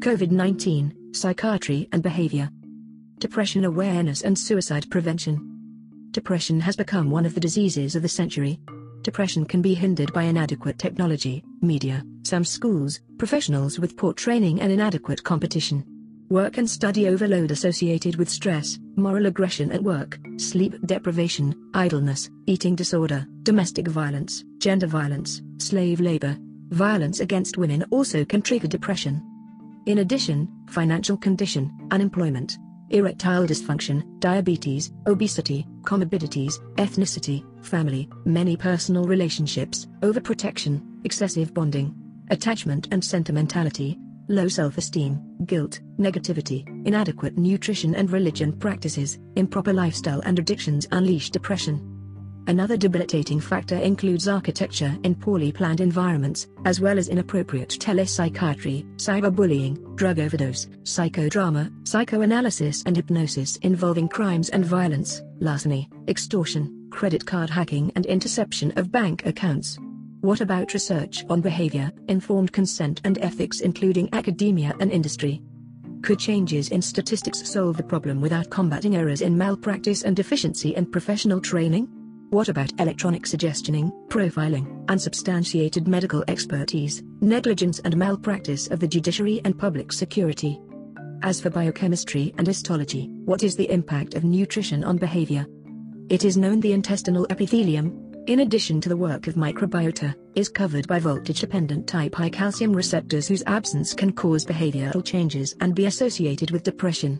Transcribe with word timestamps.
COVID 0.00 0.30
19, 0.30 1.12
Psychiatry 1.12 1.88
and 1.90 2.04
Behavior. 2.04 2.48
Depression 3.18 3.64
Awareness 3.64 4.22
and 4.22 4.38
Suicide 4.38 4.88
Prevention. 4.90 6.08
Depression 6.12 6.60
has 6.60 6.76
become 6.76 7.10
one 7.10 7.26
of 7.26 7.34
the 7.34 7.40
diseases 7.40 7.96
of 7.96 8.02
the 8.02 8.08
century. 8.08 8.60
Depression 9.02 9.44
can 9.44 9.60
be 9.60 9.74
hindered 9.74 10.12
by 10.12 10.22
inadequate 10.22 10.78
technology, 10.78 11.42
media, 11.62 12.04
some 12.22 12.44
schools, 12.44 13.00
professionals 13.18 13.80
with 13.80 13.96
poor 13.96 14.12
training 14.12 14.60
and 14.60 14.70
inadequate 14.70 15.24
competition. 15.24 15.84
Work 16.30 16.58
and 16.58 16.70
study 16.70 17.08
overload 17.08 17.50
associated 17.50 18.14
with 18.14 18.30
stress, 18.30 18.78
moral 18.94 19.26
aggression 19.26 19.72
at 19.72 19.82
work, 19.82 20.20
sleep 20.36 20.76
deprivation, 20.86 21.70
idleness, 21.74 22.30
eating 22.46 22.76
disorder, 22.76 23.26
domestic 23.42 23.88
violence, 23.88 24.44
gender 24.58 24.86
violence, 24.86 25.42
slave 25.58 25.98
labor, 25.98 26.36
violence 26.68 27.18
against 27.18 27.58
women 27.58 27.82
also 27.90 28.24
can 28.24 28.42
trigger 28.42 28.68
depression. 28.68 29.20
In 29.88 30.00
addition, 30.00 30.46
financial 30.66 31.16
condition, 31.16 31.72
unemployment, 31.92 32.58
erectile 32.90 33.46
dysfunction, 33.46 34.20
diabetes, 34.20 34.92
obesity, 35.06 35.66
comorbidities, 35.80 36.60
ethnicity, 36.74 37.42
family, 37.64 38.06
many 38.26 38.54
personal 38.54 39.04
relationships, 39.04 39.86
overprotection, 40.00 40.82
excessive 41.04 41.54
bonding, 41.54 41.94
attachment 42.28 42.88
and 42.90 43.02
sentimentality, 43.02 43.96
low 44.28 44.46
self-esteem, 44.46 45.18
guilt, 45.46 45.80
negativity, 45.98 46.68
inadequate 46.86 47.38
nutrition 47.38 47.94
and 47.94 48.10
religion 48.10 48.52
practices, 48.52 49.18
improper 49.36 49.72
lifestyle 49.72 50.20
and 50.26 50.38
addictions 50.38 50.86
unleash 50.92 51.30
depression. 51.30 51.97
Another 52.48 52.78
debilitating 52.78 53.40
factor 53.40 53.76
includes 53.76 54.26
architecture 54.26 54.96
in 55.04 55.14
poorly 55.14 55.52
planned 55.52 55.82
environments, 55.82 56.46
as 56.64 56.80
well 56.80 56.98
as 56.98 57.10
inappropriate 57.10 57.68
telepsychiatry, 57.68 58.86
cyberbullying, 58.96 59.94
drug 59.96 60.18
overdose, 60.18 60.64
psychodrama, 60.82 61.70
psychoanalysis 61.86 62.82
and 62.86 62.96
hypnosis 62.96 63.56
involving 63.58 64.08
crimes 64.08 64.48
and 64.48 64.64
violence, 64.64 65.20
larceny, 65.40 65.90
extortion, 66.08 66.88
credit 66.90 67.26
card 67.26 67.50
hacking 67.50 67.92
and 67.96 68.06
interception 68.06 68.72
of 68.78 68.90
bank 68.90 69.26
accounts. 69.26 69.76
What 70.22 70.40
about 70.40 70.72
research 70.72 71.26
on 71.28 71.42
behavior, 71.42 71.92
informed 72.08 72.50
consent 72.54 73.02
and 73.04 73.18
ethics 73.18 73.60
including 73.60 74.08
academia 74.14 74.74
and 74.80 74.90
industry? 74.90 75.42
Could 76.00 76.18
changes 76.18 76.70
in 76.70 76.80
statistics 76.80 77.46
solve 77.46 77.76
the 77.76 77.82
problem 77.82 78.22
without 78.22 78.48
combating 78.48 78.96
errors 78.96 79.20
in 79.20 79.36
malpractice 79.36 80.02
and 80.04 80.16
deficiency 80.16 80.74
in 80.74 80.86
professional 80.86 81.42
training? 81.42 81.90
What 82.30 82.50
about 82.50 82.78
electronic 82.78 83.22
suggestioning, 83.22 83.90
profiling, 84.08 84.84
unsubstantiated 84.90 85.88
medical 85.88 86.22
expertise, 86.28 87.02
negligence 87.22 87.78
and 87.78 87.96
malpractice 87.96 88.68
of 88.68 88.80
the 88.80 88.86
judiciary 88.86 89.40
and 89.46 89.58
public 89.58 89.92
security? 89.92 90.60
As 91.22 91.40
for 91.40 91.48
biochemistry 91.48 92.34
and 92.36 92.46
histology, 92.46 93.08
what 93.24 93.42
is 93.42 93.56
the 93.56 93.70
impact 93.70 94.12
of 94.12 94.24
nutrition 94.24 94.84
on 94.84 94.98
behavior? 94.98 95.46
It 96.10 96.26
is 96.26 96.36
known 96.36 96.60
the 96.60 96.74
intestinal 96.74 97.26
epithelium, 97.30 98.14
in 98.26 98.40
addition 98.40 98.82
to 98.82 98.90
the 98.90 98.96
work 98.96 99.26
of 99.26 99.34
microbiota, 99.34 100.14
is 100.34 100.50
covered 100.50 100.86
by 100.86 100.98
voltage-dependent 100.98 101.86
type 101.86 102.14
high 102.14 102.28
calcium 102.28 102.74
receptors 102.74 103.26
whose 103.26 103.42
absence 103.46 103.94
can 103.94 104.12
cause 104.12 104.44
behavioral 104.44 105.02
changes 105.02 105.56
and 105.60 105.74
be 105.74 105.86
associated 105.86 106.50
with 106.50 106.62
depression. 106.62 107.18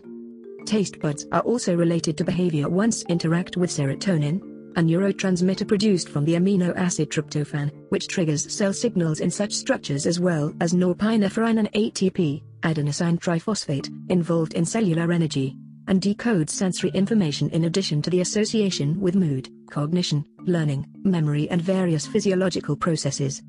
Taste 0.65 0.99
buds 0.99 1.25
are 1.31 1.41
also 1.41 1.75
related 1.75 2.15
to 2.17 2.23
behavior 2.23 2.69
once 2.69 3.01
interact 3.05 3.57
with 3.57 3.71
serotonin, 3.71 4.39
a 4.79 4.81
neurotransmitter 4.81 5.67
produced 5.67 6.07
from 6.07 6.23
the 6.23 6.35
amino 6.35 6.73
acid 6.77 7.09
tryptophan, 7.09 7.69
which 7.89 8.07
triggers 8.07 8.49
cell 8.49 8.71
signals 8.71 9.19
in 9.19 9.29
such 9.29 9.51
structures 9.51 10.07
as 10.07 10.21
well 10.21 10.53
as 10.61 10.73
norepinephrine 10.73 11.59
and 11.59 11.69
ATP, 11.73 12.41
adenosine 12.61 13.19
triphosphate, 13.19 13.89
involved 14.09 14.53
in 14.53 14.63
cellular 14.63 15.11
energy 15.11 15.57
and 15.87 16.01
decodes 16.01 16.51
sensory 16.51 16.91
information 16.91 17.49
in 17.49 17.65
addition 17.65 18.01
to 18.01 18.09
the 18.09 18.21
association 18.21 18.97
with 19.01 19.15
mood, 19.15 19.49
cognition, 19.69 20.23
learning, 20.45 20.87
memory 21.03 21.49
and 21.49 21.61
various 21.61 22.07
physiological 22.07 22.77
processes. 22.77 23.41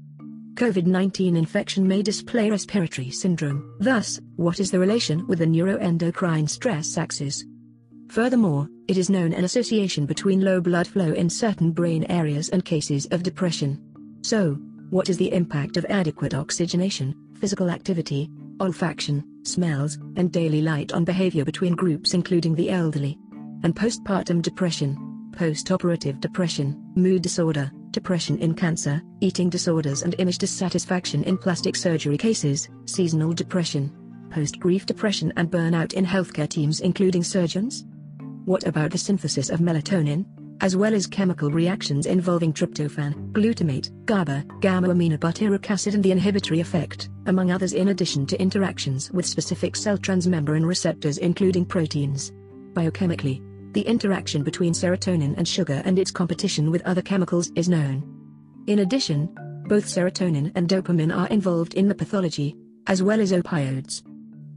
COVID-19 0.54 1.38
infection 1.38 1.86
may 1.86 2.02
display 2.02 2.50
respiratory 2.50 3.10
syndrome. 3.10 3.76
Thus, 3.78 4.18
what 4.34 4.58
is 4.58 4.72
the 4.72 4.80
relation 4.80 5.24
with 5.28 5.38
the 5.38 5.46
neuroendocrine 5.46 6.50
stress 6.50 6.98
axis? 6.98 7.44
Furthermore, 8.10 8.68
it 8.88 8.96
is 8.96 9.08
known 9.08 9.32
an 9.32 9.44
association 9.44 10.04
between 10.04 10.40
low 10.40 10.60
blood 10.60 10.88
flow 10.88 11.12
in 11.12 11.30
certain 11.30 11.70
brain 11.70 12.04
areas 12.10 12.48
and 12.48 12.64
cases 12.64 13.06
of 13.12 13.22
depression. 13.22 13.80
So, 14.22 14.58
what 14.90 15.08
is 15.08 15.16
the 15.16 15.32
impact 15.32 15.76
of 15.76 15.86
adequate 15.88 16.34
oxygenation, 16.34 17.14
physical 17.38 17.70
activity, 17.70 18.28
olfaction, 18.58 19.22
smells, 19.44 19.96
and 20.16 20.32
daily 20.32 20.60
light 20.60 20.92
on 20.92 21.04
behavior 21.04 21.44
between 21.44 21.76
groups 21.76 22.12
including 22.12 22.56
the 22.56 22.70
elderly. 22.70 23.16
And 23.62 23.76
postpartum 23.76 24.42
depression, 24.42 25.30
postoperative 25.30 26.18
depression, 26.18 26.82
mood 26.96 27.22
disorder, 27.22 27.70
depression 27.92 28.38
in 28.38 28.54
cancer, 28.54 29.00
eating 29.20 29.48
disorders 29.48 30.02
and 30.02 30.16
image 30.18 30.38
dissatisfaction 30.38 31.22
in 31.22 31.38
plastic 31.38 31.76
surgery 31.76 32.18
cases, 32.18 32.68
seasonal 32.86 33.32
depression, 33.32 33.92
post-grief 34.32 34.84
depression 34.84 35.32
and 35.36 35.48
burnout 35.48 35.92
in 35.92 36.04
healthcare 36.04 36.48
teams 36.48 36.80
including 36.80 37.22
surgeons? 37.22 37.84
What 38.44 38.66
about 38.66 38.90
the 38.90 38.98
synthesis 38.98 39.50
of 39.50 39.60
melatonin, 39.60 40.24
as 40.60 40.76
well 40.76 40.94
as 40.94 41.06
chemical 41.06 41.50
reactions 41.50 42.06
involving 42.06 42.52
tryptophan, 42.52 43.32
glutamate, 43.32 43.90
GABA, 44.06 44.44
gamma-aminobutyric 44.60 45.70
acid 45.70 45.94
and 45.94 46.02
the 46.02 46.10
inhibitory 46.10 46.60
effect, 46.60 47.08
among 47.26 47.50
others 47.50 47.72
in 47.72 47.88
addition 47.88 48.26
to 48.26 48.40
interactions 48.40 49.10
with 49.12 49.26
specific 49.26 49.76
cell 49.76 49.96
transmembrane 49.96 50.66
receptors 50.66 51.18
including 51.18 51.64
proteins. 51.64 52.32
Biochemically, 52.72 53.42
the 53.72 53.82
interaction 53.82 54.42
between 54.42 54.72
serotonin 54.72 55.36
and 55.36 55.46
sugar 55.46 55.82
and 55.84 55.98
its 55.98 56.10
competition 56.10 56.70
with 56.70 56.82
other 56.82 57.02
chemicals 57.02 57.50
is 57.54 57.68
known. 57.68 58.02
In 58.66 58.80
addition, 58.80 59.28
both 59.66 59.84
serotonin 59.84 60.50
and 60.54 60.68
dopamine 60.68 61.16
are 61.16 61.28
involved 61.28 61.74
in 61.74 61.88
the 61.88 61.94
pathology, 61.94 62.56
as 62.86 63.02
well 63.02 63.20
as 63.20 63.32
opioids. 63.32 64.02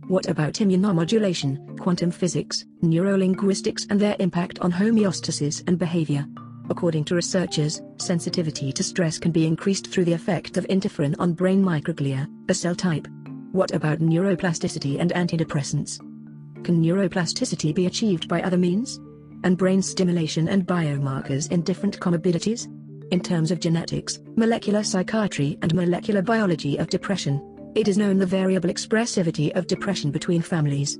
What 0.08 0.28
about 0.28 0.56
immunomodulation, 0.56 1.80
quantum 1.80 2.12
physics, 2.12 2.66
neurolinguistics 2.84 3.88
and 3.90 4.00
their 4.00 4.18
impact 4.20 4.60
on 4.60 4.72
homeostasis 4.72 5.64
and 5.68 5.80
behavior? 5.80 6.26
According 6.70 7.06
to 7.06 7.16
researchers, 7.16 7.82
sensitivity 7.98 8.74
to 8.74 8.84
stress 8.84 9.18
can 9.18 9.32
be 9.32 9.46
increased 9.46 9.88
through 9.88 10.06
the 10.06 10.14
effect 10.14 10.58
of 10.58 10.68
interferon 10.68 11.16
on 11.20 11.34
brain 11.34 11.64
microglia, 11.64 12.28
a 12.50 12.54
cell 12.54 12.76
type. 12.76 13.08
What 13.54 13.72
about 13.72 14.00
neuroplasticity 14.00 15.00
and 15.00 15.12
antidepressants? 15.14 16.00
Can 16.66 16.84
neuroplasticity 16.84 17.74
be 17.74 17.86
achieved 17.86 18.28
by 18.28 18.42
other 18.42 18.58
means? 18.58 19.00
And 19.46 19.58
brain 19.58 19.82
stimulation 19.82 20.50
and 20.50 20.66
biomarkers 20.66 21.52
in 21.52 21.62
different 21.62 22.00
comorbidities? 22.00 22.68
In 23.12 23.20
terms 23.22 23.52
of 23.52 23.60
genetics, 23.60 24.20
molecular 24.36 24.84
psychiatry 24.84 25.58
and 25.62 25.74
molecular 25.74 26.22
biology 26.22 26.78
of 26.78 26.90
depression, 26.90 27.53
it 27.76 27.88
is 27.88 27.98
known 27.98 28.18
the 28.18 28.26
variable 28.26 28.70
expressivity 28.70 29.52
of 29.56 29.68
depression 29.68 30.12
between 30.12 30.42
families. 30.42 31.00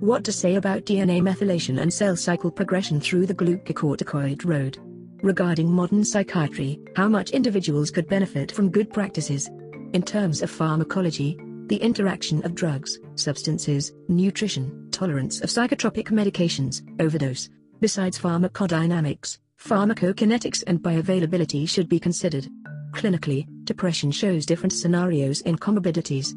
What 0.00 0.22
to 0.24 0.32
say 0.32 0.56
about 0.56 0.84
DNA 0.84 1.20
methylation 1.20 1.80
and 1.80 1.92
cell 1.92 2.16
cycle 2.16 2.50
progression 2.50 3.00
through 3.00 3.26
the 3.26 3.34
glucocorticoid 3.34 4.44
road? 4.44 4.78
Regarding 5.22 5.70
modern 5.70 6.04
psychiatry, 6.04 6.78
how 6.94 7.08
much 7.08 7.30
individuals 7.30 7.90
could 7.90 8.06
benefit 8.08 8.52
from 8.52 8.70
good 8.70 8.92
practices? 8.92 9.48
In 9.92 10.02
terms 10.02 10.42
of 10.42 10.50
pharmacology, 10.50 11.38
the 11.66 11.76
interaction 11.76 12.44
of 12.44 12.54
drugs, 12.54 12.98
substances, 13.14 13.92
nutrition, 14.08 14.88
tolerance 14.90 15.40
of 15.40 15.48
psychotropic 15.48 16.08
medications, 16.08 16.82
overdose. 17.00 17.48
Besides 17.80 18.18
pharmacodynamics, 18.18 19.38
pharmacokinetics 19.58 20.62
and 20.66 20.80
bioavailability 20.80 21.68
should 21.68 21.88
be 21.88 21.98
considered. 21.98 22.48
Clinically, 22.94 23.46
depression 23.64 24.10
shows 24.10 24.46
different 24.46 24.72
scenarios 24.72 25.40
in 25.42 25.56
comorbidities. 25.58 26.34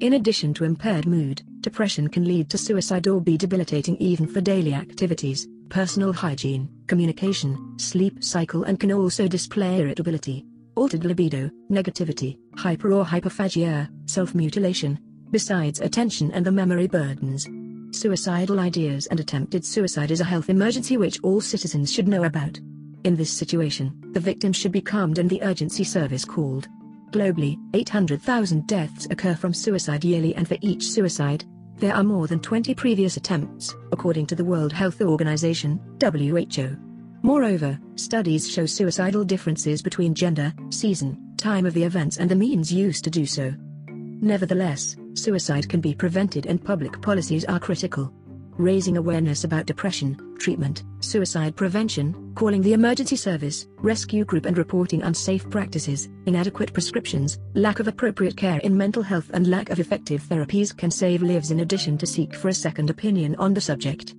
In 0.00 0.12
addition 0.12 0.54
to 0.54 0.64
impaired 0.64 1.06
mood, 1.06 1.42
depression 1.60 2.08
can 2.08 2.24
lead 2.24 2.48
to 2.50 2.58
suicide 2.58 3.08
or 3.08 3.20
be 3.20 3.36
debilitating 3.36 3.96
even 3.96 4.28
for 4.28 4.40
daily 4.40 4.74
activities, 4.74 5.48
personal 5.68 6.12
hygiene, 6.12 6.68
communication, 6.86 7.76
sleep 7.78 8.22
cycle 8.22 8.62
and 8.64 8.78
can 8.78 8.92
also 8.92 9.26
display 9.26 9.80
irritability, 9.80 10.46
altered 10.76 11.04
libido, 11.04 11.50
negativity, 11.70 12.38
hyper 12.56 12.92
or 12.92 13.04
hyperphagia, 13.04 13.90
self-mutilation, 14.06 14.98
besides 15.32 15.80
attention 15.80 16.30
and 16.30 16.46
the 16.46 16.52
memory 16.52 16.86
burdens. 16.86 17.48
Suicidal 17.90 18.60
ideas 18.60 19.06
and 19.06 19.18
attempted 19.18 19.64
suicide 19.64 20.12
is 20.12 20.20
a 20.20 20.24
health 20.24 20.48
emergency 20.48 20.96
which 20.96 21.18
all 21.22 21.40
citizens 21.40 21.92
should 21.92 22.06
know 22.06 22.22
about. 22.22 22.58
In 23.04 23.16
this 23.16 23.30
situation, 23.30 23.92
the 24.12 24.20
victim 24.20 24.52
should 24.52 24.72
be 24.72 24.80
calmed 24.80 25.18
and 25.18 25.30
the 25.30 25.42
urgency 25.42 25.84
service 25.84 26.24
called. 26.24 26.68
Globally, 27.10 27.56
800,000 27.74 28.66
deaths 28.66 29.06
occur 29.10 29.34
from 29.34 29.54
suicide 29.54 30.04
yearly 30.04 30.34
and 30.34 30.46
for 30.46 30.58
each 30.60 30.84
suicide, 30.84 31.44
there 31.76 31.94
are 31.94 32.02
more 32.02 32.26
than 32.26 32.40
20 32.40 32.74
previous 32.74 33.16
attempts, 33.16 33.74
according 33.92 34.26
to 34.26 34.34
the 34.34 34.44
World 34.44 34.72
Health 34.72 35.00
Organization, 35.00 35.80
WHO. 36.02 36.76
Moreover, 37.22 37.78
studies 37.94 38.50
show 38.50 38.66
suicidal 38.66 39.24
differences 39.24 39.80
between 39.80 40.12
gender, 40.12 40.52
season, 40.70 41.34
time 41.36 41.66
of 41.66 41.74
the 41.74 41.84
events 41.84 42.16
and 42.16 42.28
the 42.28 42.34
means 42.34 42.72
used 42.72 43.04
to 43.04 43.10
do 43.10 43.24
so. 43.24 43.54
Nevertheless, 43.86 44.96
suicide 45.14 45.68
can 45.68 45.80
be 45.80 45.94
prevented 45.94 46.46
and 46.46 46.62
public 46.62 47.00
policies 47.00 47.44
are 47.44 47.60
critical. 47.60 48.12
Raising 48.56 48.96
awareness 48.96 49.44
about 49.44 49.66
depression, 49.66 50.27
treatment, 50.38 50.84
suicide 51.00 51.56
prevention, 51.56 52.32
calling 52.34 52.62
the 52.62 52.72
emergency 52.72 53.16
service, 53.16 53.66
rescue 53.78 54.24
group 54.24 54.46
and 54.46 54.56
reporting 54.56 55.02
unsafe 55.02 55.48
practices, 55.50 56.08
inadequate 56.26 56.72
prescriptions, 56.72 57.38
lack 57.54 57.80
of 57.80 57.88
appropriate 57.88 58.36
care 58.36 58.58
in 58.60 58.76
mental 58.76 59.02
health 59.02 59.30
and 59.34 59.48
lack 59.48 59.70
of 59.70 59.80
effective 59.80 60.22
therapies 60.22 60.76
can 60.76 60.90
save 60.90 61.22
lives 61.22 61.50
in 61.50 61.60
addition 61.60 61.98
to 61.98 62.06
seek 62.06 62.34
for 62.34 62.48
a 62.48 62.54
second 62.54 62.90
opinion 62.90 63.34
on 63.36 63.52
the 63.52 63.60
subject. 63.60 64.14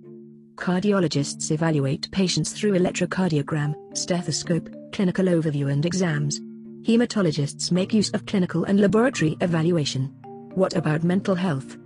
Cardiologists 0.56 1.52
evaluate 1.52 2.12
patients 2.12 2.52
through 2.52 2.78
electrocardiogram, 2.78 3.74
stethoscope, 3.98 4.70
clinical 4.92 5.26
overview 5.26 5.72
and 5.72 5.86
exams. 5.86 6.42
Hematologists 6.82 7.72
make 7.72 7.94
use 7.94 8.10
of 8.12 8.26
clinical 8.26 8.66
and 8.66 8.80
laboratory 8.80 9.38
evaluation. 9.42 10.14
What 10.56 10.76
about 10.76 11.04
mental 11.04 11.36
health? 11.36 11.78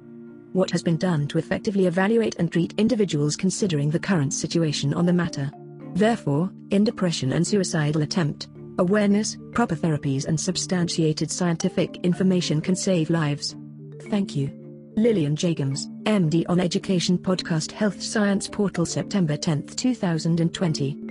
What 0.54 0.70
has 0.70 0.84
been 0.84 0.98
done 0.98 1.28
to 1.30 1.40
effectively 1.40 1.88
evaluate 1.88 2.36
and 2.38 2.52
treat 2.52 2.76
individuals 2.78 3.36
considering 3.36 3.90
the 3.90 3.98
current 3.98 4.32
situation 4.32 4.94
on 4.94 5.08
the 5.08 5.12
matter? 5.12 5.50
Therefore, 5.96 6.52
in 6.70 6.84
depression 6.84 7.34
and 7.34 7.46
suicidal 7.46 8.04
attempt, 8.04 8.50
awareness, 8.78 9.36
proper 9.54 9.76
therapies 9.76 10.26
and 10.26 10.40
substantiated 10.40 11.32
scientific 11.32 11.98
information 12.04 12.62
can 12.62 12.76
save 12.76 13.10
lives. 13.10 13.56
Thank 14.12 14.36
you. 14.36 14.52
Lillian 14.96 15.36
Jacobs, 15.36 15.88
MD 16.04 16.46
on 16.48 16.60
Education 16.60 17.18
Podcast 17.18 17.72
Health 17.72 18.00
Science 18.00 18.48
Portal 18.48 18.86
September 18.86 19.36
10, 19.36 19.66
2020. 19.66 21.03